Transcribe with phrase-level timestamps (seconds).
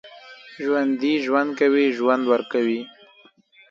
[0.63, 2.79] ژوندي ژوند کوي، ژوند ورکوي